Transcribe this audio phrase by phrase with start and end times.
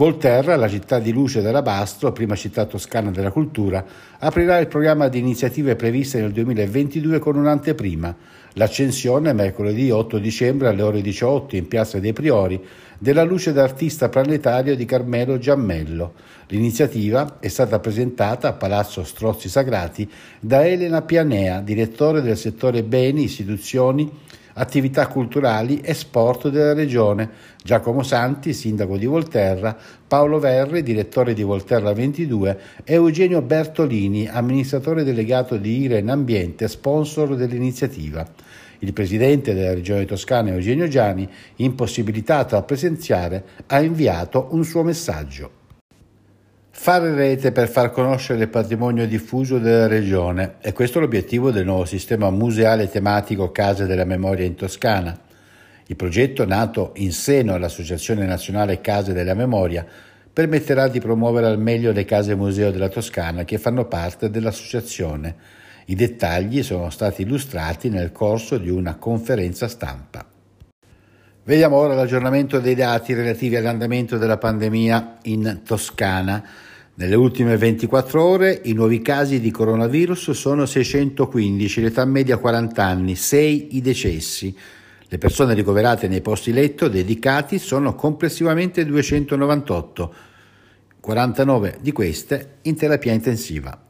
[0.00, 3.84] Volterra, la città di luce dell'Abastro, prima città toscana della cultura,
[4.18, 8.16] aprirà il programma di iniziative previste nel 2022 con un'anteprima,
[8.54, 12.58] l'accensione mercoledì 8 dicembre alle ore 18 in Piazza dei Priori
[12.98, 16.14] della luce d'artista planetario di Carmelo Giammello.
[16.46, 23.24] L'iniziativa è stata presentata a Palazzo Strozzi Sagrati da Elena Pianea, direttore del settore beni,
[23.24, 24.10] istituzioni,
[24.54, 27.30] attività culturali e sport della regione,
[27.62, 29.76] Giacomo Santi, sindaco di Volterra,
[30.06, 37.36] Paolo Verri, direttore di Volterra 22 e Eugenio Bertolini, amministratore delegato di Iren Ambiente, sponsor
[37.36, 38.26] dell'iniziativa.
[38.80, 45.59] Il presidente della regione toscana Eugenio Giani, impossibilitato a presenziare, ha inviato un suo messaggio.
[46.82, 51.66] Fare rete per far conoscere il patrimonio diffuso della regione e questo è l'obiettivo del
[51.66, 55.14] nuovo sistema museale tematico Case della Memoria in Toscana.
[55.88, 59.84] Il progetto, nato in seno all'Associazione Nazionale Case della Memoria,
[60.32, 65.34] permetterà di promuovere al meglio le case museo della Toscana che fanno parte dell'associazione.
[65.84, 70.24] I dettagli sono stati illustrati nel corso di una conferenza stampa.
[71.44, 76.68] Vediamo ora l'aggiornamento dei dati relativi all'andamento della pandemia in Toscana.
[76.94, 83.14] Nelle ultime 24 ore i nuovi casi di coronavirus sono 615, l'età media 40 anni,
[83.14, 84.54] 6 i decessi.
[85.08, 90.14] Le persone ricoverate nei posti letto dedicati sono complessivamente 298,
[91.00, 93.86] 49 di queste in terapia intensiva.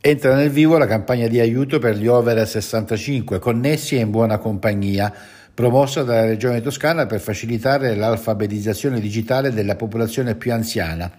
[0.00, 4.38] Entra nel vivo la campagna di aiuto per gli over 65 connessi e in buona
[4.38, 5.12] compagnia,
[5.52, 11.10] promossa dalla Regione Toscana per facilitare l'alfabetizzazione digitale della popolazione più anziana.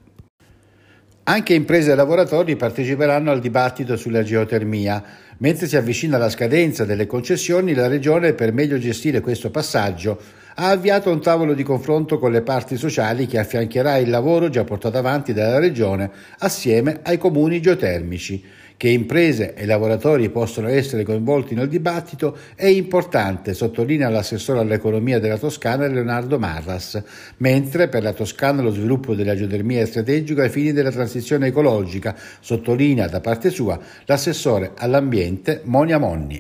[1.30, 5.04] Anche imprese e lavoratori parteciperanno al dibattito sulla geotermia.
[5.40, 10.18] Mentre si avvicina la scadenza delle concessioni, la Regione, per meglio gestire questo passaggio,
[10.56, 14.64] ha avviato un tavolo di confronto con le parti sociali che affiancherà il lavoro già
[14.64, 18.42] portato avanti dalla Regione assieme ai comuni geotermici.
[18.78, 25.40] Che imprese e lavoratori possono essere coinvolti nel dibattito è importante, sottolinea l'assessore all'economia della
[25.40, 27.02] Toscana Leonardo Marras,
[27.38, 32.16] mentre per la Toscana lo sviluppo della geotermia è strategico ai fini della transizione ecologica,
[32.40, 36.40] sottolinea da parte sua l'assessore all'ambiente Monia Monni.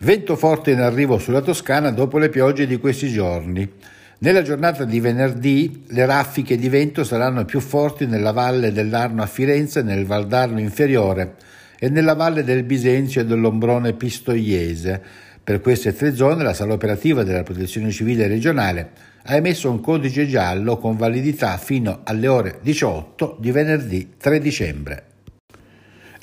[0.00, 3.72] Vento forte in arrivo sulla Toscana dopo le piogge di questi giorni.
[4.22, 9.26] Nella giornata di venerdì le raffiche di vento saranno più forti nella valle dell'Arno a
[9.26, 11.34] Firenze, nel Valdarno inferiore
[11.76, 15.02] e nella valle del Bisenzio e dell'Ombrone Pistoiese.
[15.42, 18.90] Per queste tre zone la sala operativa della Protezione Civile regionale
[19.24, 25.11] ha emesso un codice giallo con validità fino alle ore 18 di venerdì 3 dicembre.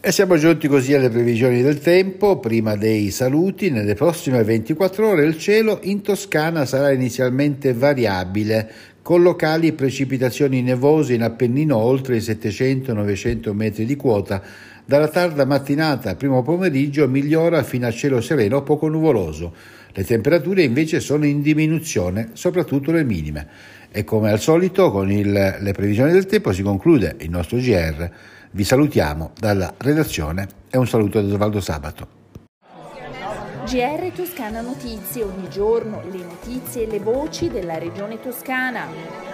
[0.02, 2.40] E siamo giunti così alle previsioni del tempo.
[2.40, 8.72] Prima dei saluti, nelle prossime 24 ore il cielo in Toscana sarà inizialmente variabile,
[9.02, 14.42] con locali precipitazioni nevose in Appennino oltre i 700-900 metri di quota.
[14.86, 19.54] Dalla tarda mattinata al primo pomeriggio migliora fino a cielo sereno poco nuvoloso.
[19.92, 23.48] Le temperature invece sono in diminuzione, soprattutto le minime.
[23.92, 28.38] E come al solito con il, le previsioni del tempo si conclude il nostro GR.
[28.52, 32.07] Vi salutiamo dalla redazione e un saluto da Osvaldo Sabato.
[33.66, 39.29] GR Toscana Notizie, ogni giorno le notizie e le voci della regione toscana.